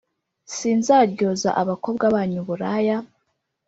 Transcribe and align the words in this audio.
Sinzaryoza 0.55 1.49
abakobwa 1.61 2.05
banyu 2.15 2.37
uburaya, 2.43 2.97